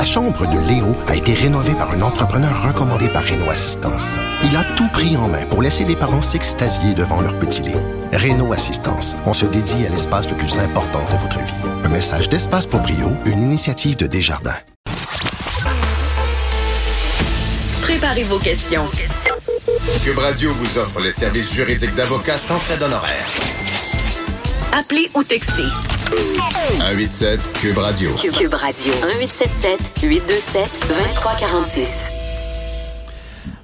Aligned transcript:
La 0.00 0.06
chambre 0.06 0.46
de 0.46 0.58
Léo 0.66 0.96
a 1.08 1.14
été 1.14 1.34
rénovée 1.34 1.74
par 1.74 1.90
un 1.90 2.00
entrepreneur 2.00 2.66
recommandé 2.66 3.06
par 3.10 3.22
Renault 3.22 3.50
Assistance. 3.50 4.16
Il 4.42 4.56
a 4.56 4.64
tout 4.74 4.88
pris 4.88 5.14
en 5.18 5.28
main 5.28 5.44
pour 5.44 5.60
laisser 5.60 5.84
les 5.84 5.94
parents 5.94 6.22
s'extasier 6.22 6.94
devant 6.94 7.20
leur 7.20 7.38
petit 7.38 7.60
Léo. 7.60 7.82
Renault 8.10 8.54
Assistance, 8.54 9.14
on 9.26 9.34
se 9.34 9.44
dédie 9.44 9.84
à 9.84 9.90
l'espace 9.90 10.26
le 10.30 10.38
plus 10.38 10.58
important 10.58 11.00
de 11.12 11.18
votre 11.18 11.38
vie. 11.40 11.68
Un 11.84 11.90
message 11.90 12.30
d'Espace 12.30 12.66
pour 12.66 12.80
Brio, 12.80 13.12
une 13.26 13.42
initiative 13.42 13.98
de 13.98 14.06
Desjardins. 14.06 14.56
Préparez 17.82 18.22
vos 18.22 18.38
questions. 18.38 18.86
Cube 20.02 20.18
Radio 20.18 20.54
vous 20.54 20.78
offre 20.78 21.02
les 21.02 21.10
services 21.10 21.52
juridiques 21.52 21.94
d'avocats 21.94 22.38
sans 22.38 22.58
frais 22.58 22.78
d'honoraires. 22.78 23.28
Appelez 24.72 25.10
ou 25.14 25.22
textez. 25.24 25.99
187 26.10 27.40
Cube 27.60 27.78
Radio. 27.78 28.14
Cube 28.14 28.54
Radio. 28.54 28.92
1877 28.94 29.90
827 30.02 30.68
2346. 30.88 32.09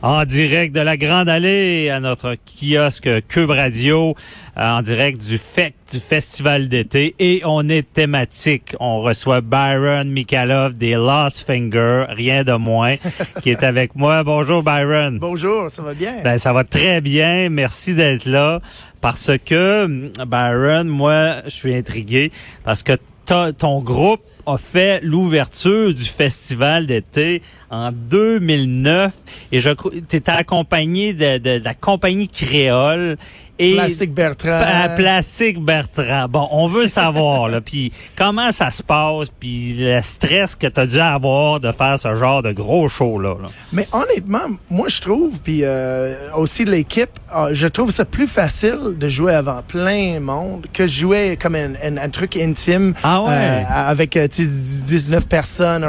En 0.06 0.24
direct 0.24 0.72
de 0.72 0.78
la 0.78 0.96
Grande 0.96 1.28
Allée 1.28 1.90
à 1.90 1.98
notre 1.98 2.36
kiosque 2.36 3.10
Cube 3.26 3.50
Radio, 3.50 4.14
euh, 4.56 4.60
en 4.62 4.80
direct 4.80 5.20
du 5.20 5.36
FEC, 5.36 5.74
du 5.90 5.98
Festival 5.98 6.68
d'été. 6.68 7.16
Et 7.18 7.42
on 7.44 7.68
est 7.68 7.92
thématique. 7.92 8.76
On 8.78 9.00
reçoit 9.00 9.40
Byron 9.40 10.08
Mikalov 10.08 10.74
des 10.74 10.92
Lost 10.92 11.44
Finger, 11.44 12.04
rien 12.10 12.44
de 12.44 12.52
moins, 12.52 12.94
qui 13.42 13.50
est 13.50 13.64
avec 13.64 13.96
moi. 13.96 14.22
Bonjour 14.22 14.62
Byron. 14.62 15.18
Bonjour, 15.18 15.68
ça 15.72 15.82
va 15.82 15.92
bien? 15.92 16.22
Ben, 16.22 16.38
ça 16.38 16.52
va 16.52 16.62
très 16.62 17.00
bien. 17.00 17.48
Merci 17.50 17.94
d'être 17.94 18.26
là. 18.26 18.60
Parce 19.00 19.32
que, 19.44 20.12
Byron, 20.24 20.86
moi, 20.86 21.38
je 21.46 21.50
suis 21.50 21.74
intrigué 21.74 22.30
parce 22.62 22.84
que 22.84 22.92
ton 23.26 23.80
groupe 23.80 24.22
a 24.46 24.58
fait 24.58 25.00
l'ouverture 25.02 25.92
du 25.92 26.04
festival 26.04 26.86
d'été 26.86 27.42
en 27.70 27.90
2009 27.90 29.12
et 29.50 29.60
je 29.60 29.70
tu 30.08 30.16
étais 30.16 30.30
accompagné 30.30 31.12
de, 31.12 31.38
de, 31.38 31.58
de, 31.58 31.64
la 31.64 31.74
compagnie 31.74 32.28
créole 32.28 33.18
et 33.58 33.74
Plastique 33.74 34.12
Bertrand. 34.12 34.60
Plastique 34.96 35.60
Bertrand. 35.60 36.26
Bon, 36.28 36.48
on 36.50 36.68
veut 36.68 36.86
savoir 36.86 37.48
là, 37.48 37.60
puis 37.60 37.92
comment 38.16 38.52
ça 38.52 38.70
se 38.70 38.82
passe, 38.82 39.28
puis 39.40 39.74
le 39.78 40.00
stress 40.02 40.54
que 40.54 40.66
tu 40.66 40.80
as 40.80 40.86
dû 40.86 40.98
avoir 40.98 41.60
de 41.60 41.72
faire 41.72 41.98
ce 41.98 42.14
genre 42.14 42.42
de 42.42 42.52
gros 42.52 42.88
show 42.88 43.18
là. 43.18 43.36
Mais 43.72 43.86
honnêtement, 43.92 44.56
moi 44.68 44.88
je 44.88 45.00
trouve, 45.00 45.38
puis 45.40 45.60
euh, 45.62 46.32
aussi 46.34 46.64
l'équipe, 46.64 47.10
euh, 47.34 47.50
je 47.52 47.66
trouve 47.66 47.90
ça 47.90 48.04
plus 48.04 48.26
facile 48.26 48.96
de 48.98 49.08
jouer 49.08 49.34
avant 49.34 49.62
plein 49.66 50.20
monde 50.20 50.66
que 50.72 50.86
jouer 50.86 51.38
comme 51.40 51.54
un, 51.54 51.74
un, 51.82 52.08
truc 52.08 52.36
intime 52.36 52.94
ah 53.02 53.22
ouais. 53.22 53.30
euh, 53.30 53.62
avec 53.68 54.18
19 54.18 55.26
personnes. 55.26 55.86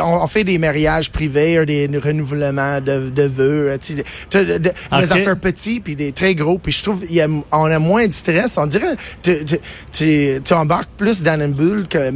on, 0.00 0.26
fait 0.26 0.44
des 0.44 0.58
mariages 0.58 1.10
privés, 1.10 1.64
des 1.66 1.88
renouvellements 1.98 2.80
de, 2.80 3.10
de 3.10 3.22
vœux, 3.22 3.78
des 4.32 5.12
affaires 5.12 5.38
petits 5.38 5.80
puis 5.80 5.96
des 5.96 6.12
très 6.12 6.34
gros. 6.34 6.58
Puis 6.58 6.77
je 6.78 6.82
trouve 6.84 7.04
y 7.10 7.20
a, 7.20 7.28
on 7.28 7.64
a 7.64 7.78
moins 7.78 8.06
de 8.06 8.12
stress. 8.12 8.56
On 8.58 8.66
dirait 8.66 8.96
tu, 9.22 9.44
tu, 9.92 10.54
embarques 10.54 10.90
plus 10.96 11.22
dans 11.22 11.40
une 11.40 11.52
bulle 11.52 11.88
que 11.88 12.10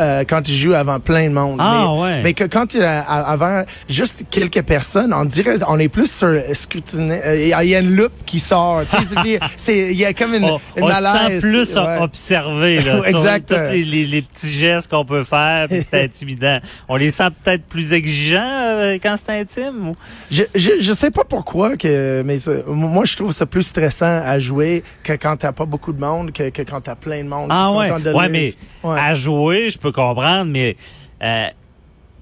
euh, 0.00 0.24
quand 0.26 0.42
tu 0.42 0.52
joues 0.52 0.74
avant 0.74 0.98
plein 1.00 1.28
de 1.28 1.34
monde. 1.34 1.58
Ah, 1.60 1.88
mais, 1.92 2.00
ouais. 2.00 2.22
mais 2.22 2.34
que 2.34 2.44
quand 2.44 2.66
tu 2.66 2.82
avant 2.82 3.64
juste 3.88 4.24
quelques 4.30 4.62
personnes, 4.62 5.12
on 5.12 5.24
dirait 5.24 5.56
on 5.68 5.78
est 5.78 5.88
plus 5.88 6.10
sur 6.10 6.40
scrutiné. 6.54 7.20
Il 7.34 7.68
y 7.68 7.74
a 7.74 7.80
une 7.80 7.94
loupe 7.94 8.24
qui 8.26 8.40
sort. 8.40 8.82
Il 9.68 9.92
y 9.92 10.04
a 10.04 10.12
comme 10.12 10.34
une, 10.34 10.44
on, 10.44 10.60
une 10.76 10.84
on 10.84 10.88
malaise. 10.88 11.32
sent 11.34 11.40
plus 11.40 11.76
ouais. 11.76 11.98
observé 12.00 12.80
là, 12.80 13.00
exact. 13.06 13.52
Sur 13.52 13.66
tous 13.66 13.72
les, 13.72 13.84
les, 13.84 14.06
les, 14.06 14.22
petits 14.22 14.50
gestes 14.50 14.90
qu'on 14.90 15.04
peut 15.04 15.24
faire, 15.24 15.68
c'est 15.70 15.94
intimidant. 16.04 16.58
On 16.88 16.96
les 16.96 17.10
sent 17.10 17.28
peut-être 17.42 17.64
plus 17.64 17.92
exigeants 17.92 18.40
euh, 18.42 18.98
quand 19.02 19.16
c'est 19.16 19.38
intime. 19.40 19.88
Ou? 19.88 19.92
Je, 20.30 20.44
je 20.54 20.70
je 20.80 20.92
sais 20.92 21.10
pas 21.10 21.24
pourquoi 21.24 21.76
que 21.76 22.22
mais 22.24 22.36
moi 22.66 23.04
je 23.04 23.16
trouve 23.16 23.32
ça 23.32 23.46
plus 23.46 23.62
stressant 23.62 24.22
à 24.24 24.38
jouer 24.38 24.82
que 25.02 25.12
quand 25.12 25.36
t'as 25.36 25.52
pas 25.52 25.66
beaucoup 25.66 25.92
de 25.92 26.00
monde 26.00 26.32
que, 26.32 26.50
que 26.50 26.62
quand 26.62 26.80
t'as 26.80 26.94
plein 26.94 27.22
de 27.22 27.28
monde. 27.28 27.48
Ah 27.50 27.70
ouais. 27.72 27.90
ouais 27.90 28.28
mais 28.28 28.52
ouais. 28.82 28.98
à 28.98 29.14
jouer 29.14 29.70
je 29.70 29.78
peux 29.78 29.89
comprendre, 29.92 30.50
mais 30.50 30.76
euh, 31.22 31.48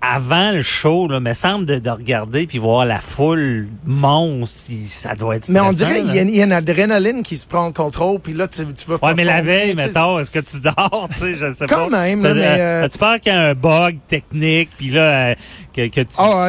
avant 0.00 0.52
le 0.52 0.62
show, 0.62 1.08
là, 1.08 1.18
me 1.18 1.32
semble 1.34 1.66
de, 1.66 1.78
de 1.78 1.90
regarder 1.90 2.46
puis 2.46 2.58
voir 2.58 2.86
la 2.86 3.00
foule 3.00 3.66
monstre, 3.84 4.70
ça 4.86 5.14
doit 5.16 5.36
être 5.36 5.48
Mais 5.48 5.60
on 5.60 5.72
dirait 5.72 6.02
qu'il 6.02 6.14
y, 6.14 6.36
y, 6.36 6.40
a 6.40 6.44
une 6.44 6.52
adrénaline 6.52 7.22
qui 7.22 7.36
se 7.36 7.48
prend 7.48 7.64
en 7.64 7.72
contrôle, 7.72 8.20
puis 8.20 8.32
là, 8.32 8.46
tu, 8.46 8.64
tu 8.74 8.86
veux 8.86 8.98
pas... 8.98 9.08
Ouais, 9.08 9.14
mais 9.16 9.24
la 9.24 9.42
veille, 9.42 9.74
mettons, 9.74 10.20
est-ce 10.20 10.30
que 10.30 10.38
tu 10.38 10.60
dors, 10.60 11.08
tu 11.12 11.18
sais, 11.18 11.36
je 11.36 11.54
sais 11.54 11.66
Quand 11.66 11.90
pas. 11.90 12.04
même, 12.04 12.22
là, 12.22 12.34
mais... 12.34 12.60
Euh... 12.60 12.88
Tu 12.88 12.98
peur 12.98 13.18
qu'il 13.18 13.32
y 13.32 13.36
a 13.36 13.40
un 13.48 13.54
bug 13.54 13.98
technique, 14.06 14.70
puis 14.78 14.90
là, 14.90 15.30
euh, 15.30 15.34
que, 15.74 15.88
que 15.88 16.00
tu... 16.02 16.16
Oh, 16.18 16.46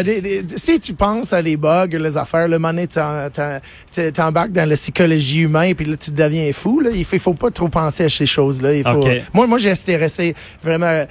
si 0.56 0.80
tu 0.80 0.94
penses 0.94 1.34
à 1.34 1.42
les 1.42 1.58
bugs, 1.58 1.88
les 1.92 2.18
affaires, 2.18 2.48
le 2.48 2.60
moment 2.60 2.82
t'embarques 4.14 4.52
dans 4.52 4.70
la 4.70 4.76
psychologie 4.76 5.42
humaine, 5.42 5.74
puis 5.74 5.86
là, 5.86 5.98
tu 5.98 6.12
deviens 6.12 6.52
fou, 6.54 6.82
là. 6.82 6.92
Il 6.94 7.06
faut, 7.06 7.18
faut 7.18 7.34
pas 7.34 7.50
trop 7.50 7.70
penser 7.70 8.06
à 8.06 8.10
ces 8.10 8.26
choses-là. 8.26 8.74
Il 8.76 8.84
faut... 8.84 8.98
Okay. 8.98 9.24
Moi, 9.34 9.48
moi, 9.48 9.58
j'ai 9.58 9.72
intéressé 9.72 10.36
vraiment 10.64 11.06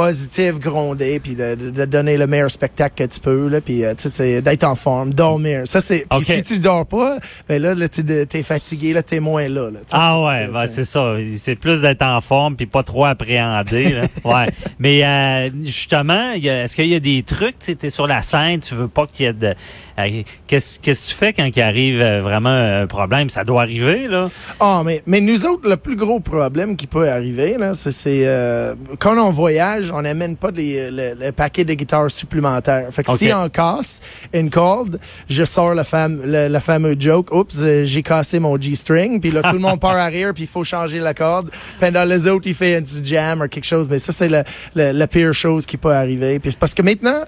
positif, 0.00 0.58
gronder, 0.58 1.20
puis 1.20 1.34
de, 1.34 1.54
de, 1.54 1.68
de, 1.68 1.84
donner 1.84 2.16
le 2.16 2.26
meilleur 2.26 2.50
spectacle 2.50 2.94
que 3.04 3.12
tu 3.12 3.20
peux, 3.20 3.48
là, 3.48 3.60
puis 3.60 3.84
euh, 3.84 3.92
tu 3.94 4.08
sais, 4.08 4.40
d'être 4.40 4.64
en 4.64 4.74
forme, 4.74 5.12
dormir. 5.12 5.64
Ça 5.66 5.82
c'est. 5.82 6.06
Puis 6.08 6.18
okay. 6.20 6.36
si 6.36 6.42
tu 6.42 6.58
dors 6.58 6.86
pas, 6.86 7.18
ben 7.46 7.60
là, 7.60 7.74
là 7.74 7.86
tu 7.86 8.02
es 8.02 8.42
fatigué, 8.42 8.94
là, 8.94 9.02
t'es 9.02 9.20
moins 9.20 9.46
là. 9.46 9.70
là 9.70 9.80
ah 9.92 10.22
ouais, 10.22 10.48
ben, 10.50 10.66
c'est 10.70 10.86
ça. 10.86 11.16
C'est 11.36 11.54
plus 11.54 11.82
d'être 11.82 12.00
en 12.00 12.22
forme 12.22 12.56
puis 12.56 12.64
pas 12.64 12.82
trop 12.82 13.04
appréhender. 13.04 13.90
là. 13.90 14.06
ouais. 14.24 14.46
Mais 14.78 15.04
euh, 15.04 15.50
justement, 15.62 16.32
est-ce 16.32 16.74
qu'il 16.74 16.86
y 16.86 16.94
a 16.94 17.00
des 17.00 17.22
trucs, 17.22 17.58
tu 17.58 17.76
es 17.82 17.90
sur 17.90 18.06
la 18.06 18.22
scène, 18.22 18.60
tu 18.60 18.74
veux 18.74 18.88
pas 18.88 19.06
qu'il 19.06 19.26
y 19.26 19.28
ait 19.28 19.34
de 19.34 19.54
euh, 19.98 20.22
Qu'est-ce 20.46 20.78
que 20.78 20.92
tu 20.92 21.14
fais 21.14 21.34
quand 21.34 21.48
il 21.54 21.60
arrive 21.60 21.98
vraiment 21.98 22.48
un 22.48 22.86
problème? 22.86 23.28
Ça 23.28 23.44
doit 23.44 23.60
arriver, 23.60 24.08
là. 24.08 24.30
Ah, 24.60 24.82
mais, 24.82 25.02
mais 25.04 25.20
nous 25.20 25.44
autres, 25.44 25.68
le 25.68 25.76
plus 25.76 25.96
gros 25.96 26.20
problème 26.20 26.76
qui 26.76 26.86
peut 26.86 27.08
arriver, 27.08 27.58
là, 27.58 27.74
c'est 27.74 28.22
euh, 28.26 28.74
quand 28.98 29.16
on 29.18 29.30
voyage, 29.30 29.89
on 29.92 30.02
n'amène 30.02 30.36
pas 30.36 30.50
les, 30.50 30.90
le, 30.90 31.14
le, 31.14 31.32
paquet 31.32 31.64
de 31.64 31.74
guitares 31.74 32.10
supplémentaires. 32.10 32.88
Fait 32.90 33.04
que 33.04 33.12
okay. 33.12 33.26
si 33.26 33.32
on 33.32 33.48
casse 33.48 34.00
une 34.32 34.50
corde, 34.50 34.98
je 35.28 35.44
sors 35.44 35.74
le, 35.74 35.82
fam 35.82 36.20
le, 36.24 36.48
le 36.48 36.58
fameux 36.58 36.96
joke, 36.98 37.32
oups, 37.32 37.56
euh, 37.60 37.84
j'ai 37.84 38.02
cassé 38.02 38.38
mon 38.38 38.60
G-string, 38.60 39.20
puis 39.20 39.30
là, 39.30 39.42
tout 39.42 39.54
le 39.54 39.60
monde 39.60 39.80
part 39.80 39.96
à 39.96 40.06
rire, 40.06 40.32
puis 40.34 40.44
il 40.44 40.48
faut 40.48 40.64
changer 40.64 40.98
la 40.98 41.14
corde. 41.14 41.50
Pendant 41.78 42.04
les 42.04 42.26
autres, 42.26 42.46
il 42.46 42.54
fait 42.54 42.76
un 42.76 42.82
petit 42.82 43.04
jam 43.04 43.40
ou 43.40 43.48
quelque 43.48 43.64
chose. 43.64 43.88
Mais 43.88 43.98
ça, 43.98 44.12
c'est 44.12 44.28
la, 44.28 44.44
la, 44.74 44.92
la, 44.92 45.06
pire 45.06 45.32
chose 45.32 45.66
qui 45.66 45.76
peut 45.76 45.92
arriver. 45.92 46.38
Puis 46.38 46.56
parce 46.58 46.74
que 46.74 46.82
maintenant, 46.82 47.22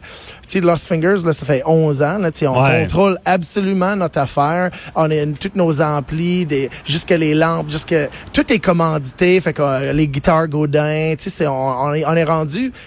tu 0.47 0.59
sais, 0.59 0.61
Lost 0.61 0.87
Fingers, 0.87 1.25
là, 1.25 1.33
ça 1.33 1.47
fait 1.47 1.63
11 1.65 2.03
ans, 2.03 2.19
là, 2.19 2.31
tu 2.31 2.41
sais, 2.41 2.47
on 2.47 2.63
ouais. 2.63 2.83
contrôle 2.83 3.19
absolument 3.25 3.97
notre 3.97 4.19
affaire. 4.19 4.71
On 4.95 5.11
a 5.11 5.27
toutes 5.39 5.57
nos 5.57 5.81
amplis, 5.81 6.47
des, 6.47 6.71
jusque 6.85 7.11
les 7.11 7.35
lampes, 7.35 7.71
jusque 7.71 7.95
tout 8.33 8.53
est 8.53 8.59
commandité. 8.59 9.41
Fait 9.41 9.53
que 9.53 9.63
euh, 9.63 9.93
les 9.93 10.09
guitares 10.09 10.49
Godin, 10.49 11.15
tu 11.19 11.31
sais, 11.31 11.47
on, 11.47 11.83
on, 11.83 11.95
est, 11.95 12.05
on 12.05 12.15
est 12.15 12.25
rendu 12.25 12.42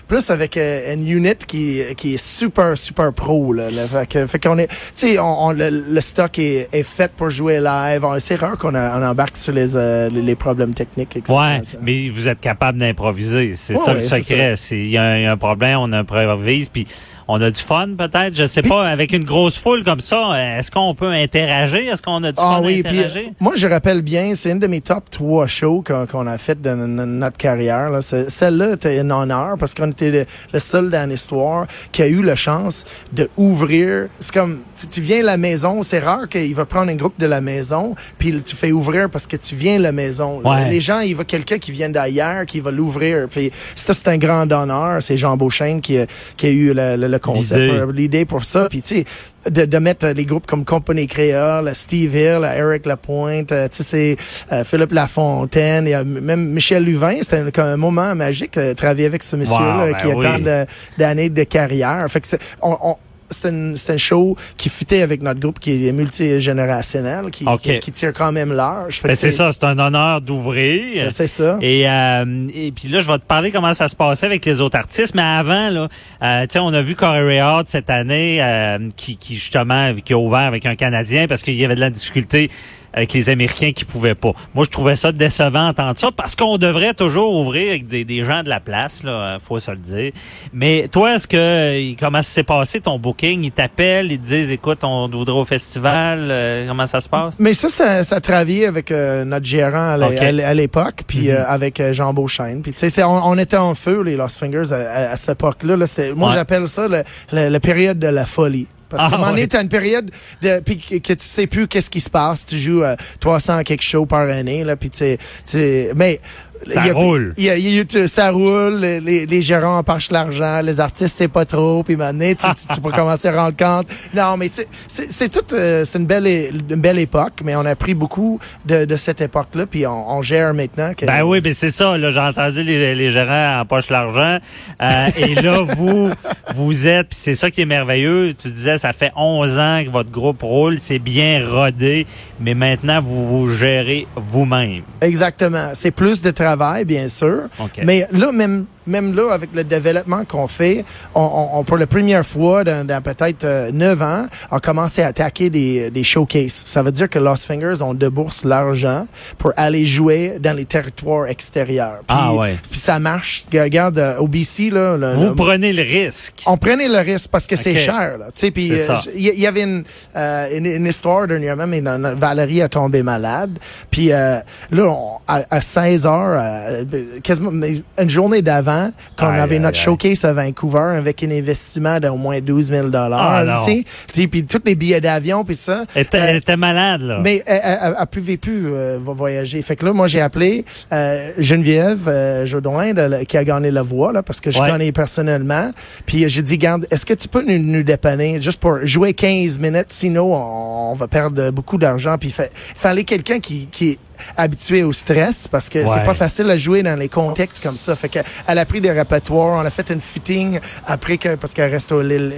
plus 0.07 0.29
avec 0.29 0.57
euh, 0.57 0.93
une 0.93 1.07
unit 1.07 1.35
qui, 1.47 1.81
qui 1.97 2.15
est 2.15 2.23
super 2.23 2.77
super 2.77 3.13
pro. 3.13 3.53
Là, 3.53 3.69
là. 3.71 3.87
Fait, 3.87 4.39
qu'on 4.39 4.57
est, 4.57 4.67
tu 4.67 4.75
sais, 4.93 5.19
on, 5.19 5.47
on, 5.47 5.51
le, 5.51 5.69
le, 5.69 6.01
stock 6.01 6.37
est, 6.39 6.69
est, 6.71 6.83
fait 6.83 7.11
pour 7.11 7.29
jouer 7.29 7.59
live. 7.59 8.05
C'est 8.19 8.35
rare 8.35 8.57
qu'on 8.57 8.75
on 8.75 9.03
embarque 9.03 9.37
sur 9.37 9.53
les, 9.53 9.75
euh, 9.75 10.09
les 10.09 10.35
problèmes 10.35 10.73
techniques. 10.73 11.15
Etc. 11.15 11.33
Ouais, 11.33 11.61
mais 11.81 12.09
vous 12.09 12.27
êtes 12.27 12.39
capable 12.39 12.79
d'improviser. 12.79 13.53
C'est 13.55 13.75
ouais, 13.75 13.79
ça 13.83 13.93
le 13.93 13.99
ouais, 13.99 14.21
secret. 14.21 14.55
Il 14.71 14.87
y, 14.87 14.91
y, 14.91 14.97
a 14.97 15.31
un 15.31 15.37
problème, 15.37 15.79
on 15.79 15.93
improvise, 15.93 16.69
puis 16.69 16.87
on 17.27 17.41
a 17.41 17.49
du 17.49 17.61
fun 17.61 17.89
peut-être, 17.97 18.35
je 18.35 18.45
sais 18.45 18.61
pas, 18.61 18.87
avec 18.87 19.11
une 19.11 19.23
grosse 19.23 19.57
foule 19.57 19.83
comme 19.83 19.99
ça, 19.99 20.33
est-ce 20.57 20.69
qu'on 20.69 20.93
peut 20.93 21.11
interagir? 21.11 21.93
Est-ce 21.93 22.01
qu'on 22.01 22.23
a 22.23 22.31
du 22.31 22.39
ah, 22.41 22.57
fun 22.57 22.65
oui, 22.65 22.83
à 22.85 22.89
interagir? 22.89 23.23
Puis, 23.23 23.35
moi, 23.39 23.53
je 23.55 23.67
rappelle 23.67 24.01
bien, 24.01 24.33
c'est 24.35 24.51
une 24.51 24.59
de 24.59 24.67
mes 24.67 24.81
top 24.81 25.09
trois 25.09 25.47
shows 25.47 25.83
qu'on 25.85 26.05
qu 26.05 26.29
a 26.29 26.37
fait 26.37 26.61
de 26.61 26.73
notre 26.73 27.37
carrière. 27.37 27.91
Celle-là 28.01 28.73
était 28.73 28.99
un 28.99 29.09
honneur 29.09 29.55
parce 29.59 29.73
qu'on 29.73 29.91
était 29.91 30.11
le, 30.11 30.25
le, 30.53 30.59
seul 30.59 30.89
dans 30.89 31.09
l'histoire 31.09 31.67
qui 31.91 32.03
a 32.03 32.07
eu 32.07 32.21
la 32.21 32.35
chance 32.35 32.85
de 33.13 33.29
ouvrir. 33.37 34.07
C'est 34.19 34.33
comme, 34.33 34.61
tu, 34.79 34.87
tu, 34.87 35.01
viens 35.01 35.19
à 35.21 35.23
la 35.23 35.37
maison, 35.37 35.81
c'est 35.83 35.99
rare 35.99 36.27
qu'il 36.29 36.53
va 36.53 36.65
prendre 36.65 36.91
un 36.91 36.95
groupe 36.95 37.19
de 37.19 37.25
la 37.25 37.41
maison, 37.41 37.95
puis 38.17 38.41
tu 38.43 38.55
fais 38.55 38.71
ouvrir 38.71 39.09
parce 39.09 39.27
que 39.27 39.37
tu 39.37 39.55
viens 39.55 39.77
à 39.77 39.79
la 39.79 39.91
maison. 39.91 40.41
Ouais. 40.43 40.69
Les 40.69 40.81
gens, 40.81 40.99
il 40.99 41.15
va 41.15 41.23
quelqu'un 41.23 41.57
qui 41.57 41.71
vient 41.71 41.89
d'ailleurs, 41.89 42.45
qui 42.45 42.59
va 42.59 42.71
l'ouvrir. 42.71 43.27
Puis 43.29 43.51
ça, 43.73 43.93
c'est 43.93 44.07
un 44.09 44.17
grand 44.17 44.51
honneur. 44.51 45.01
C'est 45.01 45.17
Jean 45.17 45.37
Beauchesne 45.37 45.81
qui, 45.81 45.97
qui 46.37 46.45
a 46.45 46.49
eu 46.49 46.73
le, 46.73 46.95
le 46.95 47.14
le 47.15 47.19
concept, 47.19 47.91
l'idée 47.93 48.25
pour 48.25 48.45
ça. 48.45 48.67
Puis 48.69 48.81
tu 48.81 48.97
sais, 48.97 49.05
de, 49.49 49.65
de 49.65 49.77
mettre 49.77 50.07
les 50.07 50.25
groupes 50.25 50.47
comme 50.47 50.65
Compagnie 50.65 51.07
Créole, 51.07 51.71
Steve 51.73 52.15
Hill, 52.15 52.49
Eric 52.55 52.85
Lapointe, 52.85 53.47
tu 53.47 53.55
sais, 53.71 53.83
c'est 53.83 54.17
euh, 54.51 54.63
Philippe 54.63 54.91
Lafontaine, 54.91 55.87
et 55.87 56.03
même 56.03 56.49
Michel 56.49 56.83
Luvin. 56.83 57.15
C'était 57.21 57.59
un, 57.59 57.65
un, 57.65 57.77
moment 57.77 58.15
magique 58.15 58.57
de 58.57 58.73
travailler 58.73 59.05
avec 59.05 59.23
ce 59.23 59.35
monsieur-là 59.35 59.87
wow, 59.87 59.95
qui 59.95 60.07
ben 60.07 60.19
a 60.19 60.23
tant 60.23 60.35
oui. 60.37 60.67
d'années 60.97 61.29
de, 61.29 61.35
de, 61.35 61.43
carrière. 61.43 62.05
Fait 62.09 62.21
que 62.21 62.27
on, 62.61 62.77
on 62.81 62.97
c'est 63.29 63.49
un, 63.49 63.97
show 63.97 64.35
qui 64.57 64.69
fitait 64.69 65.01
avec 65.01 65.21
notre 65.21 65.39
groupe 65.39 65.59
qui 65.59 65.87
est 65.87 65.91
multigénérationnel, 65.91 67.31
qui, 67.31 67.45
qui, 67.61 67.79
qui 67.79 67.91
tire 67.91 68.13
quand 68.13 68.31
même. 68.31 68.49
Fait 68.89 69.07
Ben, 69.07 69.15
c'est 69.15 69.31
ça, 69.31 69.51
c'est 69.51 69.63
un 69.63 69.77
honneur 69.79 70.21
d'ouvrir. 70.21 71.05
Ben, 71.05 71.11
C'est 71.11 71.27
ça. 71.27 71.57
Et, 71.61 71.89
euh, 71.89 72.47
et 72.53 72.71
puis 72.71 72.87
là, 72.87 72.99
je 72.99 73.07
vais 73.07 73.17
te 73.17 73.25
parler 73.25 73.51
comment 73.51 73.73
ça 73.73 73.87
se 73.87 73.95
passait 73.95 74.25
avec 74.25 74.45
les 74.45 74.61
autres 74.61 74.77
artistes. 74.77 75.15
Mais 75.15 75.21
avant, 75.21 75.69
là, 75.69 75.87
euh, 76.21 76.45
on 76.55 76.73
a 76.73 76.81
vu 76.81 76.95
Corey 76.95 77.39
Hart 77.39 77.67
cette 77.67 77.89
année, 77.89 78.37
euh, 78.41 78.89
qui, 78.95 79.17
qui 79.17 79.35
justement, 79.35 79.93
qui 79.93 80.13
a 80.13 80.17
ouvert 80.17 80.39
avec 80.39 80.65
un 80.65 80.75
Canadien 80.75 81.27
parce 81.27 81.41
qu'il 81.41 81.55
y 81.55 81.65
avait 81.65 81.75
de 81.75 81.79
la 81.79 81.89
difficulté 81.89 82.49
avec 82.95 83.11
les 83.11 83.29
Américains 83.29 83.73
qui 83.73 83.83
pouvaient 83.83 84.15
pas. 84.15 84.31
Moi, 84.53 84.63
je 84.63 84.69
trouvais 84.69 84.95
ça 84.95 85.11
décevant 85.11 85.67
d'entendre 85.67 85.99
ça 85.99 86.11
parce 86.11 86.35
qu'on 86.35 86.57
devrait 86.57 86.93
toujours 86.93 87.37
ouvrir 87.41 87.69
avec 87.69 87.87
des, 87.87 88.05
des 88.05 88.23
gens 88.23 88.41
de 88.41 88.49
la 88.49 88.61
place, 88.61 89.03
là, 89.03 89.37
faut 89.39 89.59
se 89.59 89.69
le 89.69 89.77
dire. 89.77 90.13
Mais 90.53 90.87
toi, 90.87 91.15
est-ce 91.15 91.27
que 91.27 91.35
euh, 91.35 91.93
comment 91.99 92.21
ça 92.21 92.31
s'est 92.31 92.43
passé 92.43 92.79
ton 92.79 92.97
booking 93.15 93.43
Ils 93.45 93.51
t'appellent, 93.51 94.11
ils 94.11 94.19
te 94.19 94.25
disent, 94.27 94.51
écoute, 94.51 94.79
on 94.83 95.09
te 95.09 95.15
voudrait 95.15 95.35
au 95.39 95.45
festival. 95.45 96.27
euh, 96.29 96.67
comment 96.67 96.87
ça 96.87 97.01
se 97.01 97.09
passe? 97.09 97.35
Mais 97.39 97.53
ça, 97.53 97.69
ça, 97.69 98.03
ça 98.03 98.19
travaillait 98.21 98.65
avec 98.67 98.91
euh, 98.91 99.23
notre 99.23 99.45
gérant 99.45 99.97
à 99.99 100.53
l'époque, 100.53 101.01
puis 101.07 101.27
Mhm. 101.29 101.35
euh, 101.35 101.43
avec 101.47 101.79
euh, 101.79 101.93
Jean 101.93 102.13
Beauchesne. 102.13 102.61
Puis 102.61 102.73
tu 102.73 102.89
sais, 102.89 103.03
on, 103.03 103.25
on 103.27 103.37
était 103.37 103.57
en 103.57 103.73
feu 103.75 104.01
les 104.01 104.15
Lost 104.15 104.37
Fingers 104.39 104.71
à, 104.73 104.75
à- 104.75 105.11
à 105.11 105.17
cette 105.17 105.37
époque-là. 105.39 105.77
Là, 105.77 105.85
moi, 106.15 106.29
Ouais. 106.29 106.35
j'appelle 106.35 106.67
ça 106.67 106.87
le, 106.87 107.03
le- 107.31 107.49
la 107.49 107.59
période 107.59 107.99
de 107.99 108.07
la 108.07 108.25
folie. 108.25 108.67
Parce 108.89 109.03
Ah, 109.05 109.09
qu'à 109.09 109.15
un 109.15 109.19
moment 109.19 109.31
donné, 109.31 109.47
t'as 109.47 109.63
une 109.63 109.67
période 109.69 110.11
de 110.43 110.59
puis 110.59 110.77
que, 110.77 110.97
que 110.97 111.13
tu 111.13 111.25
sais 111.25 111.47
plus 111.47 111.67
qu'est-ce 111.67 111.89
qui 111.89 111.99
se 111.99 112.09
passe. 112.09 112.45
Tu 112.45 112.59
joues 112.59 112.83
euh, 112.83 112.95
300 113.19 113.63
quelque 113.63 113.83
chose 113.83 114.07
par 114.07 114.21
année 114.29 114.63
là, 114.63 114.75
sais, 114.97 115.17
tu 115.17 115.23
sais, 115.57 115.91
mais 115.95 116.19
Ça 116.67 116.81
il 116.81 116.87
y 116.87 116.89
a- 116.89 116.93
roule. 116.93 117.33
il 117.37 117.43
y 117.43 117.49
a- 117.49 117.57
il 117.57 117.69
y 117.75 117.79
a- 117.79 117.85
tu- 117.85 118.07
ça 118.07 118.31
roule. 118.31 118.75
Les, 118.79 119.25
les, 119.25 119.41
gérants 119.41 119.77
empochent 119.77 120.11
l'argent, 120.11 120.61
les 120.63 120.79
artistes 120.79 121.15
c'est 121.15 121.27
pas 121.27 121.45
trop. 121.45 121.83
Puis 121.83 121.95
maintenant, 121.95 122.25
tu, 122.29 122.35
tu, 122.35 122.73
tu 122.75 122.81
peux 122.81 122.91
commencer 122.95 123.27
à 123.27 123.43
rendre 123.43 123.55
compte. 123.57 123.87
Non, 124.13 124.37
mais 124.37 124.49
c'est 124.51 124.67
c'est 124.87 125.29
tout, 125.29 125.53
euh, 125.53 125.83
c'est 125.85 125.99
une 125.99 126.05
belle, 126.07 126.25
une 126.27 126.81
belle 126.81 126.99
époque. 126.99 127.33
Mais 127.43 127.55
on 127.55 127.65
a 127.65 127.75
pris 127.75 127.93
beaucoup 127.93 128.39
de, 128.65 128.85
de 128.85 128.95
cette 128.95 129.21
époque-là, 129.21 129.65
puis 129.67 129.85
on, 129.85 130.09
on 130.17 130.21
gère 130.21 130.53
maintenant. 130.53 130.93
Que, 130.97 131.05
Ben 131.05 131.23
oui, 131.23 131.41
ben 131.41 131.53
c'est 131.53 131.71
ça. 131.71 131.97
Là, 131.97 132.11
j'ai 132.11 132.19
entendu 132.19 132.63
les, 132.63 132.95
les 132.95 133.11
gérants 133.11 133.61
empochent 133.61 133.89
l'argent. 133.89 134.37
Euh, 134.81 135.07
et 135.17 135.35
là, 135.35 135.61
vous, 135.77 136.09
vous 136.55 136.87
êtes, 136.87 137.09
puis 137.09 137.17
c'est 137.19 137.35
ça 137.35 137.51
qui 137.51 137.61
est 137.61 137.65
merveilleux. 137.65 138.33
Tu 138.33 138.47
disais, 138.49 138.77
ça 138.77 138.93
fait 138.93 139.11
11 139.15 139.59
ans 139.59 139.81
que 139.85 139.89
votre 139.91 140.09
groupe 140.11 140.41
roule, 140.41 140.77
c'est 140.79 140.99
bien 140.99 141.45
rodé, 141.47 142.07
mais 142.39 142.53
maintenant 142.53 143.01
vous 143.01 143.27
vous 143.27 143.53
gérez 143.53 144.07
vous-même. 144.15 144.81
Exactement. 145.01 145.69
C'est 145.73 145.91
plus 145.91 146.21
de 146.21 146.31
travail, 146.31 146.44
bien 146.85 147.07
sûr. 147.07 147.49
OK. 147.59 147.81
Mais 147.83 148.07
là, 148.11 148.31
même, 148.31 148.65
même 148.87 149.15
là, 149.15 149.31
avec 149.31 149.49
le 149.53 149.63
développement 149.63 150.23
qu'on 150.25 150.47
fait, 150.47 150.85
on, 151.13 151.21
on, 151.21 151.59
on, 151.59 151.63
pour 151.63 151.77
la 151.77 151.87
première 151.87 152.25
fois 152.25 152.63
dans, 152.63 152.85
dans 152.85 153.01
peut-être 153.01 153.43
euh, 153.45 153.71
neuf 153.71 154.01
ans, 154.01 154.27
on 154.51 154.59
commencé 154.59 155.01
à 155.01 155.07
attaquer 155.07 155.49
des, 155.49 155.89
des 155.89 156.03
showcases. 156.03 156.51
Ça 156.65 156.83
veut 156.83 156.91
dire 156.91 157.09
que 157.09 157.19
Lost 157.19 157.45
Fingers, 157.45 157.81
on 157.81 157.93
débourse 157.93 158.43
l'argent 158.45 159.07
pour 159.37 159.53
aller 159.57 159.85
jouer 159.85 160.37
dans 160.39 160.55
les 160.55 160.65
territoires 160.65 161.27
extérieurs. 161.27 161.99
Puis, 162.07 162.17
Ah 162.19 162.33
ouais. 162.33 162.55
Puis 162.69 162.79
ça 162.79 162.99
marche. 162.99 163.45
Regarde, 163.53 163.97
euh, 163.99 164.17
au 164.17 164.27
BC, 164.27 164.69
là, 164.69 164.97
le- 164.97 165.13
Vous 165.13 165.29
le- 165.29 165.35
prenez 165.35 165.73
le 165.73 165.81
risque. 165.83 166.35
on 166.45 166.57
prenait 166.57 166.87
le 166.87 166.99
risque 166.99 167.29
parce 167.31 167.47
que 167.47 167.55
c'est 167.55 167.75
cher. 167.77 168.17
Là, 168.17 168.25
tu 168.33 168.39
sais, 168.39 168.51
puis 168.51 168.71
C'est 168.77 168.91
euh, 168.91 168.95
il 169.15 169.21
y, 169.21 169.29
il 169.29 169.39
y 169.39 169.47
avait 169.47 169.63
une, 169.63 169.83
euh, 170.15 170.57
une, 170.57 170.65
une 170.65 170.85
histoire 170.85 171.27
dernièrement, 171.27 171.67
mais 171.67 171.81
non, 171.81 172.15
Valérie 172.15 172.61
a 172.61 172.69
tombé 172.69 173.03
malade. 173.03 173.57
Puis 173.89 174.11
euh, 174.11 174.39
là, 174.71 174.83
on- 174.85 175.19
à, 175.27 175.41
à 175.49 175.61
16 175.61 176.05
heures, 176.05 176.39
euh, 176.41 176.83
quasiment 177.23 177.51
une 177.51 178.09
journée 178.09 178.41
d'avant, 178.41 178.74
quand 179.15 179.27
Aïe, 179.27 179.39
on 179.39 179.43
avait 179.43 179.59
notre 179.59 179.77
aïe. 179.77 179.83
showcase 179.83 180.25
à 180.25 180.33
Vancouver 180.33 180.95
avec 180.97 181.23
un 181.23 181.31
investissement 181.31 181.99
d'au 181.99 182.15
moins 182.15 182.39
12 182.39 182.67
000 182.67 182.87
Ah, 182.93 183.61
tu 183.65 183.83
sais, 184.13 184.27
puis 184.27 184.45
tous 184.45 184.61
les 184.65 184.75
billets 184.75 185.01
d'avion 185.01 185.43
puis 185.43 185.55
ça. 185.55 185.85
Elle 185.95 186.01
était, 186.03 186.17
Euh, 186.19 186.25
elle 186.29 186.35
était 186.37 186.57
malade, 186.57 187.01
là. 187.01 187.19
mais 187.21 187.43
elle, 187.45 187.59
elle, 187.63 187.77
elle, 187.83 187.95
elle 187.99 188.07
pouvait 188.07 188.37
plus 188.37 188.67
euh, 188.73 188.97
vo- 189.01 189.13
voyager. 189.13 189.61
Fait 189.61 189.75
que 189.75 189.85
là, 189.85 189.93
moi, 189.93 190.07
j'ai 190.07 190.21
appelé 190.21 190.65
euh, 190.91 191.31
Geneviève 191.37 192.07
euh, 192.07 192.45
Jodoin, 192.45 192.93
qui 193.27 193.37
a 193.37 193.43
gagné 193.43 193.71
la 193.71 193.81
voix, 193.81 194.11
là, 194.13 194.23
parce 194.23 194.41
que 194.41 194.51
je 194.51 194.59
Ouais. 194.59 194.69
connais 194.71 194.91
personnellement. 194.91 195.71
Puis 196.05 196.23
euh, 196.23 196.27
j'ai 196.29 196.41
dit, 196.41 196.57
garde, 196.57 196.87
est-ce 196.91 197.05
que 197.05 197.13
tu 197.13 197.27
peux 197.27 197.43
nous, 197.43 197.57
nous 197.59 197.83
dépanner 197.83 198.41
juste 198.41 198.59
pour 198.59 198.85
jouer 198.85 199.13
15 199.13 199.59
minutes? 199.59 199.87
Sinon, 199.89 200.33
on, 200.33 200.91
on 200.91 200.93
va 200.95 201.07
perdre 201.07 201.51
beaucoup 201.51 201.77
d'argent. 201.77 202.17
Puis 202.17 202.29
il 202.29 202.33
fa- 202.33 202.49
fallait 202.53 203.03
quelqu'un 203.03 203.39
qui, 203.39 203.67
qui 203.71 203.97
habitué 204.37 204.83
au 204.83 204.91
stress 204.93 205.47
parce 205.47 205.69
que 205.69 205.79
Ouais. 205.79 205.85
c'est 205.93 206.03
pas 206.05 206.13
facile 206.13 206.49
à 206.49 206.57
jouer 206.57 206.83
dans 206.83 206.97
les 206.97 207.09
contextes 207.09 207.61
comme 207.61 207.77
ça. 207.77 207.95
Fait 207.95 208.09
que 208.09 208.19
elle 208.47 208.57
a 208.59 208.65
pris 208.65 208.81
des 208.81 208.91
répertoires, 208.91 209.61
on 209.61 209.65
a 209.65 209.69
fait 209.69 209.89
une 209.89 210.01
fitting 210.01 210.59
après 210.87 211.17
que 211.17 211.35
parce 211.35 211.53
qu'elle 211.53 211.71
reste 211.71 211.91
au 211.91 212.01
l'île. 212.01 212.33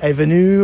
Elle 0.00 0.10
est 0.10 0.12
venue, 0.12 0.62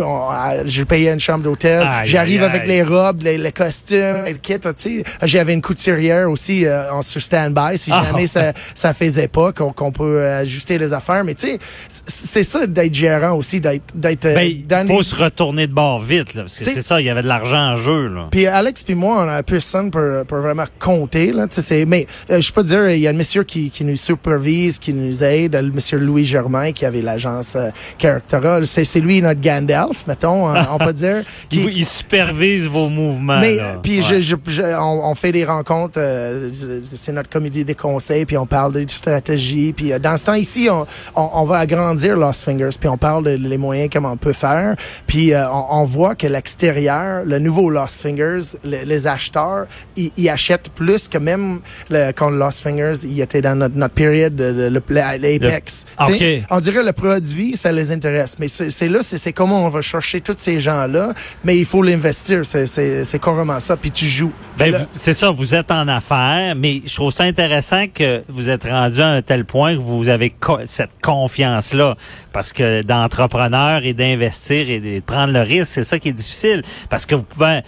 j'ai 0.64 0.84
payé 0.84 1.10
une 1.10 1.20
chambre 1.20 1.44
d'hôtel. 1.44 1.86
J'arrive 2.04 2.42
avec 2.42 2.66
les 2.66 2.82
robes, 2.82 3.22
les, 3.22 3.38
les 3.38 3.52
costumes, 3.52 4.24
le 4.26 4.34
kit, 4.34 4.58
tu 4.58 4.68
sais. 4.76 5.02
J'avais 5.22 5.54
une 5.54 5.62
couturière 5.62 6.30
aussi 6.30 6.64
euh, 6.66 6.92
en 6.92 7.02
sur 7.02 7.20
stand-by 7.22 7.76
si 7.78 7.90
Ah. 7.92 8.04
jamais 8.06 8.26
ça 8.26 8.52
ça 8.74 8.92
faisait 8.94 9.28
pas 9.28 9.52
qu'on 9.52 9.72
qu'on 9.72 9.92
peut 9.92 10.24
ajuster 10.26 10.78
les 10.78 10.92
affaires. 10.92 11.24
Mais 11.24 11.34
tu 11.34 11.48
sais, 11.48 11.58
c'est 12.06 12.42
ça 12.42 12.66
d'être 12.66 12.94
gérant 12.94 13.32
aussi, 13.36 13.60
d'être 13.60 13.82
d'être 13.94 14.26
euh, 14.26 14.34
Ben, 14.34 14.86
faut 14.86 14.98
les- 14.98 15.02
se 15.04 15.14
retourner 15.14 15.66
de 15.66 15.72
bord 15.72 16.00
vite, 16.02 16.34
là, 16.34 16.42
parce 16.42 16.58
que 16.58 16.64
C'est- 16.64 16.82
ça, 16.82 17.00
il 17.00 17.06
y 17.06 17.10
avait 17.10 17.22
de 17.22 17.28
l'argent 17.28 17.72
en 17.72 17.76
jeu, 17.76 18.08
là. 18.08 18.28
Puis 18.30 18.46
Alex 18.46 18.82
puis 18.82 18.94
moi, 18.94 19.24
on 19.24 19.28
a 19.28 19.42
personne 19.42 19.90
pour, 19.90 20.02
pour 20.24 20.38
vraiment 20.38 20.64
compter. 20.78 21.32
Là, 21.32 21.46
c'est- 21.50 21.84
mais 21.86 22.06
euh, 22.30 22.40
je 22.40 22.52
peux 22.52 22.62
te 22.62 22.68
dire, 22.68 22.88
il 22.90 23.00
y 23.00 23.06
a 23.06 23.10
un 23.10 23.14
monsieur 23.14 23.44
qui, 23.44 23.70
qui 23.70 23.84
nous 23.84 23.96
supervise, 23.96 24.78
qui 24.78 24.92
nous 24.94 25.22
aide, 25.22 25.54
le 25.56 25.70
monsieur 25.70 25.98
Louis 25.98 26.24
Germain 26.24 26.72
qui 26.72 26.84
avait 26.84 27.02
l'agence 27.02 27.54
euh, 27.56 27.70
Charactera. 27.98 28.64
C'est 28.64 28.84
c'est 28.84 29.00
lui 29.00 29.20
notre 29.22 29.40
Gandalf, 29.40 30.06
mettons, 30.06 30.54
euh, 30.54 30.62
on 30.72 30.78
peut 30.78 30.92
dire. 30.92 31.22
Il, 31.52 31.68
qui- 31.70 31.78
il 31.80 31.84
supervise 31.84 32.66
vos 32.66 32.88
mouvements. 32.88 33.40
mais 33.40 33.58
puis 33.82 33.96
Ouais. 33.96 34.02
je, 34.02 34.20
je, 34.20 34.36
je- 34.46 34.62
on, 34.78 35.10
on 35.10 35.14
fait 35.14 35.32
des 35.32 35.44
rencontres, 35.44 35.98
euh, 35.98 36.50
c'est 36.82 37.12
notre 37.12 37.28
comité 37.30 37.64
des 37.64 37.74
conseils, 37.74 38.24
puis 38.24 38.36
on 38.36 38.46
parle 38.46 38.72
de 38.74 38.84
stratégie, 38.90 39.72
puis 39.72 39.92
euh, 39.92 39.98
dans 39.98 40.16
ce 40.16 40.26
temps 40.26 40.34
ici, 40.34 40.68
on, 40.70 40.86
on, 41.16 41.30
on 41.34 41.44
va 41.44 41.58
agrandir 41.58 42.16
Lost 42.16 42.44
Fingers, 42.44 42.70
puis 42.78 42.88
on 42.88 42.96
parle 42.96 43.24
de 43.24 43.30
les 43.30 43.58
moyens 43.58 43.88
comment 43.92 44.12
on 44.12 44.16
peut 44.16 44.32
faire, 44.32 44.76
puis 45.06 45.32
euh, 45.34 45.48
on, 45.50 45.80
on 45.80 45.84
voit 45.84 46.14
que 46.14 46.26
l'extérieur, 46.26 47.24
le 47.24 47.38
nouveau 47.38 47.70
Lost 47.70 48.02
Fingers, 48.02 48.56
le- 48.64 48.84
les 48.84 49.06
acheteurs, 49.06 49.66
ils, 49.96 50.07
ils 50.16 50.28
achètent 50.28 50.70
plus 50.70 51.08
que 51.08 51.18
même 51.18 51.60
le, 51.90 52.12
quand 52.12 52.30
Lost 52.30 52.62
Fingers, 52.62 53.04
il 53.04 53.20
était 53.20 53.40
dans 53.40 53.54
notre, 53.56 53.76
notre 53.76 53.94
période 53.94 54.38
l'Apex. 54.40 55.84
Le- 56.00 56.06
Tu 56.06 56.18
sais, 56.18 56.38
OK. 56.38 56.44
On 56.50 56.60
dirait 56.60 56.82
le 56.84 56.92
produit, 56.92 57.56
ça 57.56 57.72
les 57.72 57.92
intéresse, 57.92 58.36
mais 58.38 58.48
c'est 58.48 58.70
c'est 58.70 58.88
là, 58.88 59.00
c'est 59.02 59.18
c'est 59.18 59.32
comment 59.32 59.64
on 59.66 59.68
va 59.68 59.82
chercher 59.82 60.20
tous 60.20 60.34
ces 60.38 60.60
gens-là, 60.60 61.12
mais 61.44 61.56
il 61.58 61.64
faut 61.64 61.82
l'investir, 61.82 62.44
c'est 62.44 62.66
c'est 62.66 63.04
c'est 63.04 63.18
carrément 63.18 63.60
ça, 63.60 63.76
puis 63.76 63.90
tu 63.90 64.06
joues. 64.06 64.32
Ben, 64.56 64.86
c'est 64.94 65.12
ça, 65.12 65.30
vous 65.30 65.54
êtes 65.54 65.70
en 65.70 65.86
affaires, 65.88 66.54
mais 66.56 66.82
je 66.84 66.94
trouve 66.94 67.12
ça 67.12 67.24
intéressant 67.24 67.86
que 67.92 68.22
vous 68.28 68.48
êtes 68.48 68.64
rendu 68.64 69.00
à 69.00 69.08
un 69.08 69.22
tel 69.22 69.44
point 69.44 69.74
que 69.74 69.80
vous 69.80 70.08
avez 70.08 70.30
co- 70.30 70.60
cette 70.66 70.90
confiance-là. 71.02 71.96
Parce 72.32 72.52
que 72.52 72.82
d'entrepreneur 72.82 73.84
et 73.84 73.94
d'investir 73.94 74.68
et 74.70 74.80
de 74.80 75.00
prendre 75.00 75.32
le 75.32 75.40
risque, 75.40 75.66
c'est 75.72 75.84
ça 75.84 75.98
qui 75.98 76.10
est 76.10 76.12
difficile. 76.12 76.62
Parce 76.88 77.04
que 77.06 77.14
vous 77.14 77.22
pouvez, 77.22 77.60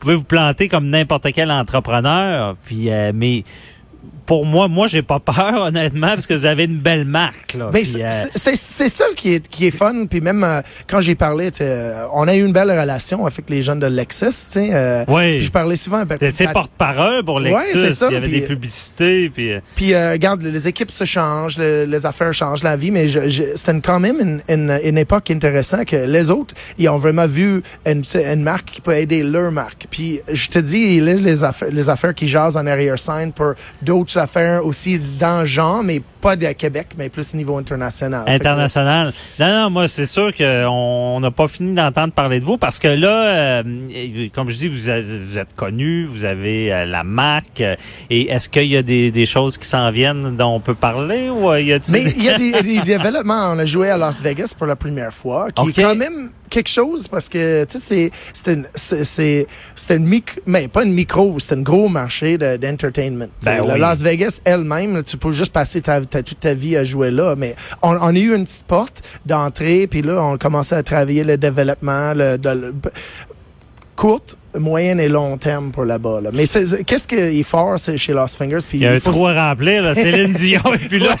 pouvez 0.00 0.16
vous 0.16 0.24
planter 0.24 0.68
comme 0.68 0.88
n'importe 0.88 1.30
quel 1.32 1.50
entrepreneur, 1.50 2.56
puis 2.64 2.90
euh, 2.90 3.12
mais 3.14 3.44
pour 4.30 4.46
moi, 4.46 4.68
moi 4.68 4.86
j'ai 4.86 5.02
pas 5.02 5.18
peur 5.18 5.60
honnêtement 5.66 6.10
parce 6.14 6.28
que 6.28 6.34
vous 6.34 6.46
avez 6.46 6.62
une 6.66 6.76
belle 6.78 7.04
marque 7.04 7.54
là. 7.54 7.68
Puis, 7.72 7.84
c'est- 7.84 8.04
euh, 8.04 8.88
ça 8.88 9.04
qui 9.16 9.34
est, 9.34 9.48
qui 9.48 9.66
est 9.66 9.72
fun. 9.76 10.06
Puis 10.08 10.20
même 10.20 10.44
euh, 10.44 10.60
quand 10.86 11.00
j'ai 11.00 11.16
parlé, 11.16 11.50
euh, 11.60 12.04
on 12.14 12.28
a 12.28 12.36
eu 12.36 12.44
une 12.46 12.52
belle 12.52 12.70
relation 12.70 13.26
avec 13.26 13.50
les 13.50 13.60
jeunes 13.62 13.80
de 13.80 13.86
Lexus. 13.86 14.26
tu 14.26 14.32
sais, 14.52 14.70
euh, 14.72 15.04
Oui. 15.08 15.40
Je 15.40 15.50
parlais 15.50 15.74
souvent 15.74 15.96
avec 15.98 16.20
c'est 16.32 16.52
porte-parole 16.52 17.24
pour 17.24 17.40
Lexus, 17.40 17.72
c'est 17.72 17.90
ça, 17.90 18.06
il 18.08 18.12
y 18.14 18.16
avait 18.16 18.28
des 18.28 18.42
publicités, 18.42 19.30
puis 19.30 19.52
euh, 19.52 19.60
Puis, 19.74 19.94
euh, 19.94 20.12
regarde, 20.12 20.42
les 20.42 20.68
équipes 20.68 20.92
se 20.92 21.04
changent, 21.04 21.58
le- 21.58 21.86
les 21.86 22.06
affaires 22.06 22.32
changent, 22.32 22.62
la 22.62 22.76
vie, 22.76 22.92
mais 22.92 23.08
je, 23.08 23.28
je, 23.28 23.42
c'était 23.56 23.80
quand 23.80 23.98
même 23.98 24.20
une, 24.20 24.42
une, 24.48 24.78
une 24.84 24.98
époque 24.98 25.28
intéressante 25.32 25.86
que 25.86 25.96
les 25.96 26.30
autres, 26.30 26.54
ils 26.78 26.88
ont 26.88 26.98
vraiment 26.98 27.26
vu 27.26 27.62
une, 27.84 28.04
une 28.14 28.42
marque 28.44 28.66
qui 28.70 28.80
peut 28.80 28.94
aider 28.94 29.24
leur 29.24 29.50
marque. 29.50 29.86
Puis, 29.90 30.20
je 30.32 30.48
te 30.48 30.60
dis, 30.60 31.00
les 31.00 31.42
affaires, 31.42 31.70
les 31.72 31.88
affaires 31.88 32.14
qui 32.14 32.28
jasent 32.28 32.56
en 32.56 32.66
arrière-scène 32.68 33.32
pour 33.32 33.54
d'autres 33.82 34.19
affaires 34.20 34.64
aussi 34.64 35.00
dans 35.18 35.40
le 35.40 35.46
genre, 35.46 35.82
mais 35.82 36.00
pas 36.20 36.36
de 36.36 36.46
Québec, 36.52 36.88
mais 36.98 37.08
plus 37.08 37.34
au 37.34 37.36
niveau 37.38 37.56
international. 37.56 38.24
Que- 38.26 38.30
international. 38.32 39.12
Non, 39.40 39.46
non, 39.62 39.70
moi, 39.70 39.88
c'est 39.88 40.06
sûr 40.06 40.32
qu'on 40.34 41.18
n'a 41.20 41.30
pas 41.30 41.48
fini 41.48 41.74
d'entendre 41.74 42.12
parler 42.12 42.38
de 42.40 42.44
vous 42.44 42.58
parce 42.58 42.78
que 42.78 42.88
là, 42.88 43.62
euh, 43.62 44.28
comme 44.34 44.50
je 44.50 44.56
dis, 44.58 44.68
vous, 44.68 44.88
avez- 44.88 45.18
vous 45.18 45.38
êtes 45.38 45.54
connu, 45.56 46.06
vous 46.06 46.24
avez 46.24 46.72
euh, 46.72 46.84
la 46.86 47.02
marque. 47.02 47.60
euh, 47.62 47.74
et 48.10 48.30
est-ce 48.30 48.48
qu'il 48.48 48.66
y 48.66 48.76
a 48.76 48.82
des, 48.82 49.10
des 49.10 49.26
choses 49.26 49.56
qui 49.58 49.66
s'en 49.66 49.90
viennent 49.90 50.36
dont 50.36 50.54
on 50.54 50.60
peut 50.60 50.74
parler 50.74 51.30
ou 51.30 51.52
y 51.54 51.72
a 51.72 51.78
Mais 51.90 52.02
il 52.04 52.22
y 52.24 52.28
a 52.30 52.38
des, 52.38 52.52
des 52.62 52.80
développements. 52.82 53.50
On 53.52 53.58
a 53.58 53.64
joué 53.64 53.90
à 53.90 53.96
Las 53.96 54.22
Vegas 54.22 54.54
pour 54.56 54.66
la 54.66 54.76
première 54.76 55.12
fois, 55.14 55.50
qui 55.50 55.70
est 55.70 55.82
quand 55.82 55.94
même 55.96 56.30
quelque 56.50 56.68
chose 56.68 57.08
parce 57.08 57.28
que 57.28 57.64
tu 57.64 57.78
sais 57.78 58.10
c'est 58.10 58.10
c'est 58.44 58.52
une 58.54 58.66
c'est 58.74 59.04
c'est 59.04 59.46
c'est 59.74 59.96
une 59.96 60.06
micro 60.06 60.40
mais 60.46 60.68
pas 60.68 60.82
une 60.84 60.92
micro 60.92 61.38
c'est 61.38 61.54
un 61.54 61.62
gros 61.62 61.88
marché 61.88 62.36
de- 62.36 62.56
d'entertainment. 62.56 63.28
Ben 63.42 63.62
oui. 63.64 63.78
Las 63.78 64.02
Vegas 64.02 64.40
elle-même 64.44 65.02
tu 65.04 65.16
peux 65.16 65.32
juste 65.32 65.52
passer 65.52 65.80
ta, 65.80 66.00
ta- 66.02 66.22
toute 66.22 66.40
ta 66.40 66.52
vie 66.54 66.76
à 66.76 66.84
jouer 66.84 67.10
là 67.10 67.34
mais 67.36 67.54
on, 67.82 67.94
on 67.96 68.14
a 68.14 68.18
eu 68.18 68.34
une 68.34 68.44
petite 68.44 68.66
porte 68.66 69.00
d'entrée 69.24 69.86
puis 69.86 70.02
là 70.02 70.20
on 70.22 70.36
commençait 70.36 70.74
à 70.76 70.82
travailler 70.82 71.24
le 71.24 71.36
développement 71.38 72.12
le, 72.14 72.36
de- 72.36 72.48
le- 72.50 72.74
courte 73.96 74.36
moyenne 74.58 74.98
et 75.00 75.08
long 75.08 75.36
terme 75.36 75.70
pour 75.70 75.84
là-bas 75.84 76.20
là. 76.22 76.30
Mais 76.32 76.44
qu'est-ce 76.46 77.06
qui 77.08 77.14
est 77.14 77.42
fort 77.42 77.78
c'est 77.78 77.96
chez 77.98 78.12
Lost 78.12 78.36
Fingers 78.36 78.58
puis 78.68 78.78
Il 78.78 78.82
y 78.82 78.86
a 78.86 78.92
un 78.92 79.00
faut 79.00 79.12
trou 79.12 79.26
à 79.28 79.50
remplir, 79.50 79.82
là. 79.82 79.94
Céline 79.94 80.32
Dion, 80.32 80.60
et 80.74 80.78
puis 80.78 80.98
là, 80.98 81.10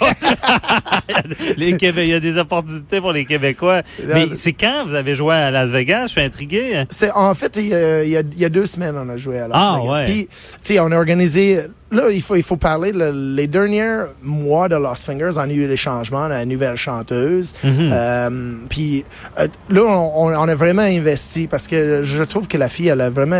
les 1.56 1.76
Québé- 1.76 2.04
il 2.04 2.10
y 2.10 2.14
a 2.14 2.20
des 2.20 2.38
opportunités 2.38 3.00
pour 3.00 3.12
les 3.12 3.24
Québécois. 3.24 3.82
Mais 4.06 4.26
c'est 4.36 4.52
quand 4.52 4.84
vous 4.86 4.94
avez 4.94 5.14
joué 5.14 5.34
à 5.34 5.50
Las 5.50 5.70
Vegas? 5.70 6.06
Je 6.06 6.12
suis 6.12 6.20
intrigué. 6.20 6.84
C'est 6.90 7.10
en 7.12 7.34
fait 7.34 7.56
il 7.56 7.68
y, 7.68 7.74
a, 7.74 8.02
il 8.04 8.10
y 8.10 8.16
a- 8.16 8.20
il 8.20 8.38
y 8.40 8.44
a 8.44 8.48
deux 8.48 8.66
semaines 8.66 8.94
on 8.96 9.08
a 9.08 9.16
joué 9.16 9.38
à 9.38 9.48
Las 9.48 9.56
Ah, 9.58 9.78
Vegas. 9.80 9.92
ouais. 9.92 10.04
Puis 10.04 10.28
tu 10.62 10.74
sais 10.74 10.80
on 10.80 10.90
a 10.92 10.96
organisé 10.96 11.60
là 11.92 12.04
il 12.10 12.22
faut 12.22 12.36
il 12.36 12.42
faut 12.42 12.56
parler 12.56 12.92
le- 12.92 13.10
les 13.34 13.46
derniers 13.46 14.04
mois 14.22 14.68
de 14.68 14.76
Lost 14.76 15.04
Fingers 15.06 15.30
on 15.36 15.40
a 15.40 15.48
eu 15.48 15.66
des 15.66 15.76
changements 15.76 16.26
on 16.26 16.30
a 16.30 16.42
une 16.42 16.48
nouvelle 16.50 16.76
chanteuse. 16.76 17.54
Mhm. 17.64 17.90
Euh, 17.92 18.54
puis 18.68 19.04
euh, 19.38 19.48
là 19.70 19.82
on, 19.84 20.26
on- 20.28 20.34
on 20.36 20.48
a 20.48 20.54
vraiment 20.54 20.82
investi 20.82 21.46
parce 21.46 21.66
que 21.68 22.02
je 22.04 22.22
trouve 22.22 22.46
que 22.48 22.58
la 22.58 22.68
fille 22.68 22.88
elle 22.88 23.00
a 23.00 23.10
vraiment 23.20 23.36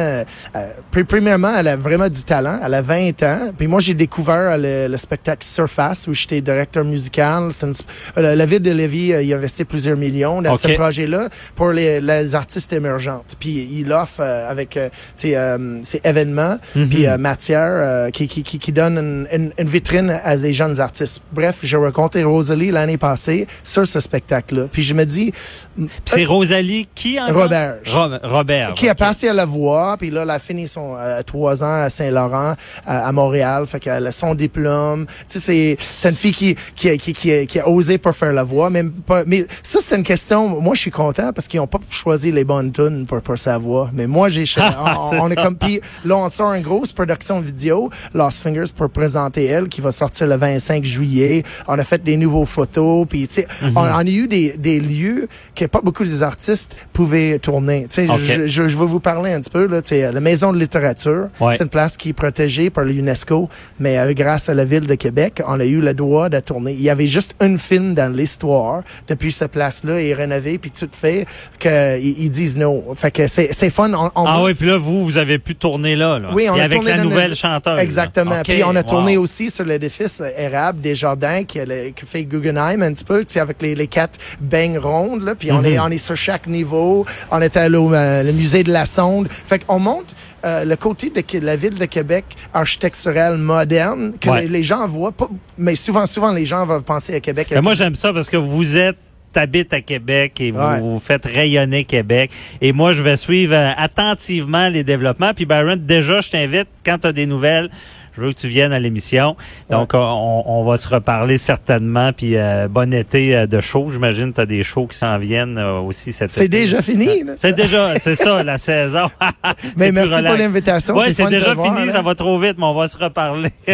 euh, 0.56 0.66
premièrement 1.08 1.52
elle 1.58 1.68
a 1.68 1.76
vraiment 1.76 2.08
du 2.08 2.22
talent 2.22 2.58
elle 2.64 2.75
a 2.75 2.82
20 2.82 3.22
ans 3.22 3.38
puis 3.56 3.66
moi 3.66 3.80
j'ai 3.80 3.94
découvert 3.94 4.56
le, 4.58 4.88
le 4.88 4.96
spectacle 4.96 5.44
Surface 5.46 6.06
où 6.06 6.14
j'étais 6.14 6.40
directeur 6.40 6.84
musical 6.84 7.50
une- 7.62 7.72
euh, 8.18 8.34
la 8.34 8.46
ville 8.46 8.60
de 8.60 8.70
Lévis 8.70 9.12
euh, 9.12 9.22
il 9.22 9.32
a 9.32 9.37
investi 9.37 9.64
plusieurs 9.64 9.96
millions 9.96 10.42
dans 10.42 10.50
ce 10.56 10.68
projet-là 10.76 11.28
pour 11.54 11.70
les, 11.72 12.00
les 12.00 12.34
artistes 12.34 12.72
émergentes. 12.72 13.37
Puis 13.38 13.68
il 13.72 13.92
offre 13.92 14.20
euh, 14.20 14.50
avec 14.50 14.76
euh, 14.76 14.88
sais, 15.16 15.37
euh, 15.37 15.78
ces 15.82 16.00
événements, 16.04 16.56
Mhm. 16.75 16.88
puis 16.88 17.06
euh, 17.06 17.16
matière 17.18 17.72
euh, 17.72 18.10
qui, 18.10 18.26
qui, 18.28 18.42
qui, 18.42 18.58
qui 18.58 18.72
donne 18.72 18.99
une, 18.99 19.26
une, 19.32 19.52
une 19.58 19.68
vitrine 19.68 20.10
à 20.25 20.37
des 20.37 20.52
jeunes 20.52 20.78
artistes. 20.80 21.20
Bref, 21.32 21.58
j'ai 21.62 21.76
rencontré 21.76 22.22
Rosalie 22.25 22.70
l'année 22.70 22.99
passée 22.99 23.46
sur 23.64 23.87
ce 23.87 24.00
spectacle-là. 24.00 24.64
Puis 24.70 24.82
je 24.82 24.94
me 24.94 25.04
dis... 25.04 25.32
Puis 25.76 25.88
c'est 26.04 26.25
Rosalie 26.25 26.88
qui 26.94 27.18
encore? 27.20 27.42
Robert. 27.44 27.75
Ro- 27.87 28.18
Robert. 28.37 28.75
qui 28.75 28.88
a 28.88 28.94
passé 28.94 29.28
à 29.28 29.32
la 29.32 29.44
voix, 29.44 29.69
puis 29.98 30.10
là, 30.10 30.22
elle 30.22 30.30
a 30.30 30.38
fini 30.38 30.68
son 30.68 30.96
euh, 30.98 31.22
trois 31.22 31.62
ans 31.62 31.82
à 31.84 31.90
Saint-Laurent, 31.90 32.54
à, 32.86 33.06
à 33.08 33.12
Montréal, 33.12 33.66
fait 33.66 33.80
qu'elle 33.80 34.06
a 34.06 34.12
son 34.12 34.34
diplôme. 34.34 35.06
Tu 35.28 35.40
sais, 35.40 35.76
c'est 35.94 36.08
une 36.08 36.14
fille 36.14 36.32
qui 36.32 36.54
qui 36.74 36.88
a, 36.90 36.96
qui, 36.96 37.12
qui, 37.12 37.32
a, 37.32 37.46
qui 37.46 37.58
a 37.58 37.68
osé 37.68 37.98
pour 37.98 38.14
faire 38.14 38.32
la 38.32 38.42
voix, 38.44 38.70
même 38.70 38.90
pas. 38.92 39.22
Mais 39.26 39.44
ça, 39.62 39.78
c'est 39.82 39.96
une 39.96 40.02
question. 40.02 40.60
Moi, 40.60 40.74
je 40.74 40.80
suis 40.80 40.90
content 40.90 41.32
parce 41.32 41.48
qu'ils 41.48 41.60
ont 41.60 41.66
pas 41.66 41.78
choisi 41.90 42.32
les 42.32 42.44
bonnes 42.44 42.72
tunes 42.72 43.06
pour 43.06 43.20
pour 43.22 43.38
sa 43.38 43.58
voix. 43.58 43.90
Mais 43.92 44.06
moi, 44.06 44.28
j'ai 44.28 44.44
on, 44.58 45.20
on 45.20 45.30
est 45.30 45.36
comme 45.36 45.56
puis 45.56 45.80
là, 46.04 46.16
on 46.16 46.28
sort 46.28 46.52
une 46.54 46.62
grosse 46.62 46.92
production 46.92 47.40
vidéo, 47.40 47.90
Lost 48.14 48.42
Fingers 48.42 48.72
pour 48.76 48.90
présenter 48.90 49.44
elle, 49.46 49.68
qui 49.68 49.80
va 49.80 49.92
sortir 49.92 50.26
le 50.26 50.36
25 50.36 50.84
juillet. 50.84 51.42
On 51.68 51.78
a 51.78 51.84
fait 51.84 52.02
des 52.02 52.16
nouveaux 52.16 52.46
photos, 52.46 53.06
puis 53.08 53.26
tu 53.28 53.34
sais, 53.34 53.46
Mhm. 53.62 53.76
on, 53.76 53.80
on 53.80 53.98
a 53.98 54.04
eu 54.04 54.26
des 54.28 54.56
des 54.56 54.80
lieux 54.80 55.28
que 55.54 55.64
pas 55.66 55.80
beaucoup 55.82 56.04
des 56.04 56.22
artistes 56.22 56.76
pouvaient 56.92 57.38
tourner. 57.38 57.86
Tu 57.90 58.06
sais, 58.06 58.06
je, 58.06 58.46
je, 58.46 58.68
je 58.68 58.76
vais 58.78 58.86
vous 58.86 59.00
parler 59.00 59.32
un 59.32 59.40
petit 59.40 59.50
peu. 59.50 59.60
Là, 59.69 59.83
Tu 59.83 59.88
sais, 59.88 60.12
la 60.12 60.21
Maison 60.21 60.52
de 60.52 60.59
littérature, 60.59 61.29
Ouais. 61.40 61.55
c'est 61.57 61.62
une 61.64 61.69
place 61.71 61.97
qui 61.97 62.11
est 62.11 62.12
protégée 62.12 62.71
par 62.71 62.85
l'UNESCO, 62.85 63.49
mais 63.79 63.99
euh, 63.99 64.12
grâce 64.14 64.49
à 64.49 64.55
la 64.55 64.64
ville 64.64 64.87
de 64.87 64.95
Québec, 64.95 65.43
on 65.47 65.59
a 65.61 65.64
eu 65.64 65.81
le 65.81 65.95
droit 65.95 66.29
de 66.29 66.40
tourner. 66.40 66.73
Il 66.73 66.83
y 66.83 66.90
avait 66.90 67.07
juste 67.07 67.35
une 67.40 67.59
film 67.59 67.95
dans 67.95 68.12
l'histoire 68.14 68.83
depuis 69.09 69.33
cette 69.33 69.52
place-là 69.52 70.00
est 70.00 70.14
rénovée 70.14 70.59
puis 70.59 70.71
tout 70.71 70.88
fait 70.93 71.26
qu'ils 71.59 72.19
ils 72.19 72.31
disent 72.31 72.57
non. 72.57 72.85
Fait 72.95 73.11
que 73.11 73.26
c'est 73.26 73.52
c'est 73.52 73.71
fun. 73.71 73.93
On, 73.95 74.11
on 74.14 74.25
Ah 74.26 74.43
oui, 74.43 74.55
puis 74.55 74.67
là, 74.69 74.76
vous, 74.79 75.05
vous 75.05 75.19
avez 75.19 75.38
pu 75.38 75.55
tourner 75.55 75.97
là. 75.97 76.19
là. 76.19 76.31
oui, 76.33 76.49
on 76.50 76.55
a 76.59 76.62
avec 76.64 76.79
tourné 76.79 76.97
la 76.97 77.02
nouvelle 77.02 77.31
le- 77.31 77.37
chanteuse. 77.37 77.76
là. 77.76 77.83
Exactement. 77.83 78.37
Ok, 78.38 78.45
Puis 78.45 78.62
on 78.64 78.75
a 78.76 78.83
tourné 78.83 79.17
wow. 79.17 79.23
aussi 79.25 79.50
sur 79.50 79.64
l'édifice 79.64 80.21
euh, 80.21 80.31
érable 80.38 80.81
des 80.81 80.95
jardins 80.95 81.45
qui, 81.45 81.59
qui 81.97 82.07
fait 82.07 82.25
Guggenheim 82.25 82.83
un 82.83 82.93
petit 82.93 83.05
peu, 83.05 83.21
tu 83.21 83.35
sais, 83.35 83.40
avec 83.40 83.61
les, 83.62 83.75
les 83.75 83.87
quatre 83.87 84.19
beignes 84.40 84.79
rondes. 84.79 85.23
Là. 85.25 85.35
Puis 85.35 85.50
on 85.52 85.59
Mhm. 85.59 85.67
est 85.67 85.79
on 85.79 85.88
est 85.88 85.99
sur 85.99 86.17
chaque 86.17 86.47
niveau. 86.47 87.05
On 87.31 87.40
est 87.40 87.57
allé 87.57 87.76
au 87.76 87.93
euh, 87.93 88.23
le 88.23 88.33
musée 88.33 88.62
de 88.62 88.73
la 88.73 88.87
Sonde. 88.87 89.29
Fait 89.50 89.66
qu'on 89.66 89.80
monte 89.80 90.14
euh, 90.45 90.64
le 90.64 90.76
côté 90.76 91.11
de, 91.11 91.23
la 91.45 91.57
ville 91.57 91.75
de 91.75 91.85
Québec 91.85 92.25
architecturale 92.54 93.37
moderne 93.37 94.14
que 94.21 94.30
Ouais. 94.30 94.42
les, 94.42 94.49
les 94.49 94.62
gens 94.62 94.87
voient 94.87 95.11
pas. 95.11 95.28
Mais 95.59 95.75
souvent, 95.75 96.07
souvent, 96.07 96.30
les 96.33 96.47
gens 96.47 96.64
vont 96.64 96.80
penser 96.83 97.16
à 97.16 97.21
Québec. 97.21 97.49
Mais 97.50 97.61
moi, 97.61 97.75
j'aime 97.75 97.97
ça 97.97 98.12
parce 98.12 98.30
que 98.30 98.37
vous 98.37 98.76
êtes 98.76 98.97
t'habites 99.33 99.73
à 99.73 99.80
Québec 99.80 100.40
et 100.40 100.52
vous, 100.52 100.61
Ouais. 100.61 100.78
vous 100.78 101.00
faites 101.00 101.25
rayonner 101.25 101.83
Québec. 101.83 102.30
Et 102.61 102.73
moi, 102.73 102.95
je 102.95 103.02
vais 103.02 103.16
suivre 103.16 103.54
euh, 103.54 103.73
attentivement 103.76 104.69
les 104.69 104.85
développements. 104.85 105.35
Puis 105.35 105.47
Byron, 105.47 105.76
déjà, 105.85 106.21
je 106.21 106.30
t'invite, 106.30 106.69
quand 106.87 106.99
tu 106.99 107.09
as 107.09 107.12
des 107.12 107.26
nouvelles, 107.26 107.71
je 108.17 108.21
veux 108.21 108.33
que 108.33 108.38
tu 108.38 108.49
viennes 108.49 108.73
à 108.73 108.79
l'émission. 108.79 109.37
Donc, 109.71 109.93
on, 109.95 110.43
on 110.47 110.64
va 110.64 110.76
se 110.76 110.88
reparler 110.88 111.38
certainement. 111.38 112.12
Puis 112.12 112.37
euh, 112.37 112.69
bon 112.69 112.93
été 112.93 113.37
euh, 113.37 113.47
de 113.47 113.61
show. 113.61 113.90
J'imagine 113.93 114.31
que 114.31 114.37
tu 114.37 114.40
as 114.40 114.47
des 114.47 114.62
shows 114.62 114.87
qui 114.87 114.99
s'en 114.99 115.19
viennent 115.19 115.59
euh, 115.59 115.81
aussi 115.81 116.12
cette 116.12 116.31
C'est 116.31 116.49
déjà 116.49 116.83
fini. 116.83 117.25
là. 117.25 117.33
C'est 117.38 117.55
déjà, 117.55 117.95
c'est 117.99 118.14
ça, 118.14 118.43
la 118.43 118.59
saison. 118.59 119.09
Mais 119.76 119.93
merci 119.93 120.23
pour 120.23 120.35
l'invitation. 120.37 120.97
Ouais, 120.97 121.14
c'est 121.14 121.29
déjà 121.29 121.55
voir, 121.55 121.76
fini, 121.76 121.90
ça 121.90 122.02
va 122.02 122.14
trop 122.14 122.38
vite, 122.38 122.57
mais 122.59 122.64
on 122.64 122.75
va 122.75 122.88
se 122.88 122.97
reparler. 122.97 123.50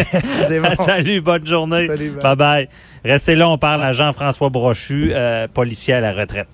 Bon. 0.57 0.83
Salut, 0.85 1.21
bonne 1.21 1.45
journée. 1.45 1.87
Salut, 1.87 2.11
bye. 2.11 2.23
bye 2.23 2.35
bye. 2.35 2.69
Restez 3.05 3.35
là, 3.35 3.49
on 3.49 3.57
parle 3.57 3.83
à 3.83 3.93
Jean-François 3.93 4.49
Brochu, 4.49 5.11
euh, 5.13 5.47
policier 5.53 5.93
à 5.93 6.01
la 6.01 6.13
retraite. 6.13 6.47